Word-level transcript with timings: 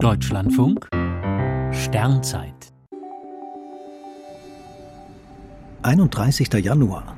Deutschlandfunk 0.00 0.88
Sternzeit 1.72 2.72
31. 5.82 6.52
Januar 6.54 7.16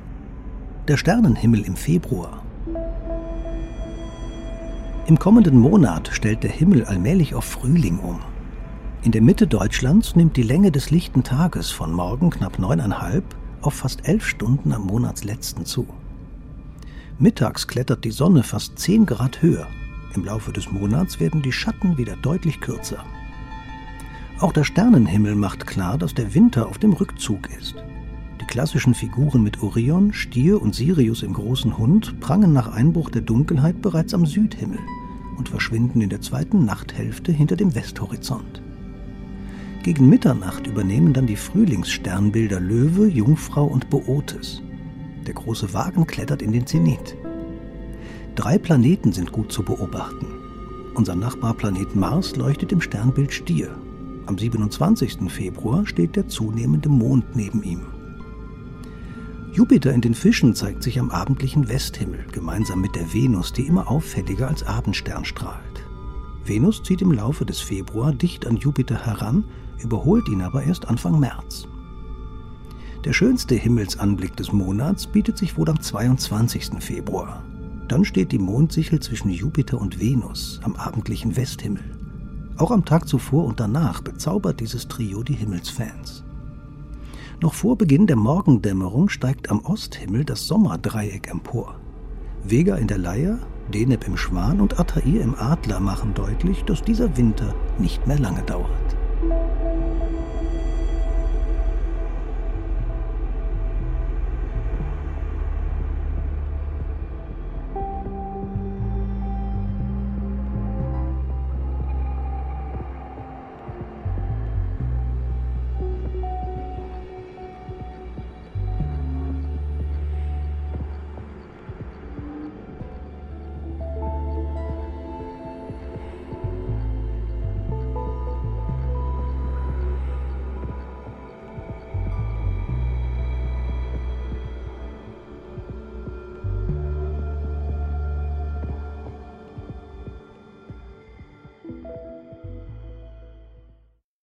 Der 0.87 0.97
Sternenhimmel 0.97 1.61
im 1.61 1.75
Februar 1.75 2.43
Im 5.05 5.19
kommenden 5.19 5.59
Monat 5.59 6.09
stellt 6.11 6.41
der 6.41 6.49
Himmel 6.49 6.83
allmählich 6.85 7.35
auf 7.35 7.45
Frühling 7.45 7.99
um. 7.99 8.19
In 9.03 9.11
der 9.11 9.21
Mitte 9.21 9.45
Deutschlands 9.45 10.15
nimmt 10.15 10.35
die 10.35 10.41
Länge 10.41 10.71
des 10.71 10.89
lichten 10.89 11.23
Tages 11.23 11.69
von 11.69 11.93
morgen 11.93 12.31
knapp 12.31 12.57
neuneinhalb 12.57 13.25
auf 13.61 13.75
fast 13.75 14.07
elf 14.07 14.25
Stunden 14.25 14.73
am 14.73 14.87
Monatsletzten 14.87 15.65
zu. 15.65 15.85
Mittags 17.19 17.67
klettert 17.67 18.03
die 18.05 18.11
Sonne 18.11 18.41
fast 18.41 18.79
10 18.79 19.05
Grad 19.05 19.43
höher. 19.43 19.67
Im 20.15 20.25
Laufe 20.25 20.51
des 20.51 20.71
Monats 20.71 21.19
werden 21.19 21.41
die 21.41 21.51
Schatten 21.51 21.97
wieder 21.97 22.15
deutlich 22.17 22.59
kürzer. 22.59 23.05
Auch 24.39 24.51
der 24.51 24.63
Sternenhimmel 24.63 25.35
macht 25.35 25.67
klar, 25.67 25.97
dass 25.97 26.13
der 26.13 26.33
Winter 26.33 26.67
auf 26.67 26.77
dem 26.77 26.93
Rückzug 26.93 27.49
ist. 27.57 27.75
Die 28.41 28.45
klassischen 28.45 28.93
Figuren 28.93 29.43
mit 29.43 29.61
Orion, 29.61 30.11
Stier 30.13 30.61
und 30.61 30.75
Sirius 30.75 31.23
im 31.23 31.33
großen 31.33 31.77
Hund 31.77 32.19
prangen 32.19 32.51
nach 32.51 32.73
Einbruch 32.73 33.09
der 33.09 33.21
Dunkelheit 33.21 33.81
bereits 33.81 34.13
am 34.13 34.25
Südhimmel 34.25 34.79
und 35.37 35.47
verschwinden 35.47 36.01
in 36.01 36.09
der 36.09 36.21
zweiten 36.21 36.65
Nachthälfte 36.65 37.31
hinter 37.31 37.55
dem 37.55 37.73
Westhorizont. 37.73 38.61
Gegen 39.83 40.09
Mitternacht 40.09 40.67
übernehmen 40.67 41.13
dann 41.13 41.25
die 41.25 41.35
Frühlingssternbilder 41.35 42.59
Löwe, 42.59 43.07
Jungfrau 43.07 43.65
und 43.65 43.89
Bootes. 43.89 44.61
Der 45.25 45.33
große 45.33 45.73
Wagen 45.73 46.05
klettert 46.05 46.41
in 46.41 46.51
den 46.51 46.67
Zenit. 46.67 47.15
Drei 48.35 48.57
Planeten 48.57 49.11
sind 49.11 49.33
gut 49.33 49.51
zu 49.51 49.61
beobachten. 49.61 50.25
Unser 50.95 51.15
Nachbarplanet 51.15 51.95
Mars 51.95 52.37
leuchtet 52.37 52.71
im 52.71 52.79
Sternbild 52.79 53.33
Stier. 53.33 53.75
Am 54.25 54.37
27. 54.37 55.29
Februar 55.29 55.85
steht 55.85 56.15
der 56.15 56.29
zunehmende 56.29 56.87
Mond 56.87 57.35
neben 57.35 57.61
ihm. 57.61 57.81
Jupiter 59.51 59.93
in 59.93 59.99
den 59.99 60.13
Fischen 60.13 60.55
zeigt 60.55 60.81
sich 60.81 60.97
am 60.97 61.11
abendlichen 61.11 61.67
Westhimmel, 61.67 62.25
gemeinsam 62.31 62.79
mit 62.79 62.95
der 62.95 63.13
Venus, 63.13 63.51
die 63.51 63.67
immer 63.67 63.91
auffälliger 63.91 64.47
als 64.47 64.63
Abendstern 64.63 65.25
strahlt. 65.25 65.85
Venus 66.45 66.83
zieht 66.83 67.01
im 67.01 67.11
Laufe 67.11 67.45
des 67.45 67.59
Februar 67.59 68.13
dicht 68.13 68.47
an 68.47 68.55
Jupiter 68.55 69.05
heran, 69.05 69.43
überholt 69.83 70.29
ihn 70.29 70.41
aber 70.41 70.63
erst 70.63 70.87
Anfang 70.87 71.19
März. 71.19 71.67
Der 73.03 73.11
schönste 73.11 73.55
Himmelsanblick 73.55 74.37
des 74.37 74.53
Monats 74.53 75.05
bietet 75.05 75.37
sich 75.37 75.57
wohl 75.57 75.69
am 75.69 75.81
22. 75.81 76.71
Februar. 76.79 77.43
Dann 77.91 78.05
steht 78.05 78.31
die 78.31 78.39
Mondsichel 78.39 79.01
zwischen 79.01 79.29
Jupiter 79.31 79.77
und 79.77 79.99
Venus 79.99 80.61
am 80.63 80.77
abendlichen 80.77 81.35
Westhimmel. 81.35 81.83
Auch 82.55 82.71
am 82.71 82.85
Tag 82.85 83.05
zuvor 83.05 83.43
und 83.43 83.59
danach 83.59 83.99
bezaubert 83.99 84.61
dieses 84.61 84.87
Trio 84.87 85.23
die 85.23 85.33
Himmelsfans. 85.33 86.23
Noch 87.41 87.53
vor 87.53 87.77
Beginn 87.77 88.07
der 88.07 88.15
Morgendämmerung 88.15 89.09
steigt 89.09 89.51
am 89.51 89.59
Osthimmel 89.65 90.23
das 90.23 90.47
Sommerdreieck 90.47 91.29
empor. 91.29 91.81
Vega 92.45 92.77
in 92.77 92.87
der 92.87 92.97
Leier, 92.97 93.39
Deneb 93.73 94.07
im 94.07 94.15
Schwan 94.15 94.61
und 94.61 94.79
Altair 94.79 95.21
im 95.21 95.35
Adler 95.35 95.81
machen 95.81 96.13
deutlich, 96.13 96.63
dass 96.63 96.81
dieser 96.81 97.17
Winter 97.17 97.53
nicht 97.77 98.07
mehr 98.07 98.19
lange 98.19 98.43
dauert. 98.43 98.80